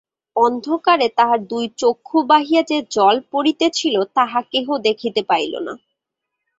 [0.35, 5.73] অন্ধকারে তাঁহার দুই চক্ষু বাহিয়া যে জল পড়িতেছিল তাহা কেহ দেখিতে পাইল না।